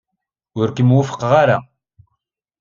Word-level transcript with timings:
Ur 0.59 0.67
kem-wufqeɣ 0.75 1.31
ara. 1.41 1.57